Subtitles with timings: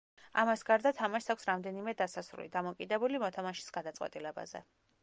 [0.43, 4.65] ამას გარდა თამაშს აქვს რამდენიმე დასასრული, დამოკიდებული მოთამაშის გადაწყვეტილებაზე.